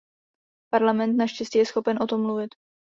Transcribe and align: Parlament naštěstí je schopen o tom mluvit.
Parlament 0.71 1.17
naštěstí 1.17 1.57
je 1.57 1.65
schopen 1.65 2.03
o 2.03 2.07
tom 2.07 2.21
mluvit. 2.21 2.55